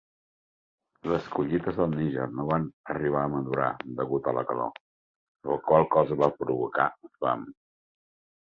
[1.09, 3.69] Les collites del Níger no van arribar a madurar
[4.01, 4.83] degut a la calor,
[5.51, 7.47] la qual cosa va provocar fam.